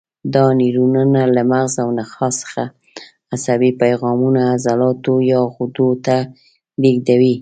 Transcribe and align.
دا 0.33 0.45
نیورونونه 0.59 1.21
له 1.35 1.41
مغز 1.51 1.73
او 1.83 1.89
نخاع 1.99 2.31
څخه 2.41 2.63
عصبي 3.35 3.71
پیغامونه 3.81 4.39
عضلاتو 4.53 5.15
یا 5.31 5.41
غدو 5.55 5.89
ته 6.05 6.17
لېږدوي. 6.81 7.29